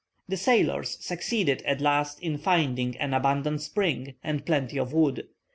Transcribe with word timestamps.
The 0.27 0.35
sailors 0.35 0.97
succeeded 1.05 1.61
at 1.61 1.79
last 1.79 2.19
in 2.23 2.39
finding 2.39 2.97
an 2.97 3.13
abundant 3.13 3.61
spring, 3.61 4.15
and 4.23 4.43
plenty 4.43 4.79
of 4.79 4.93
wood. 4.93 5.27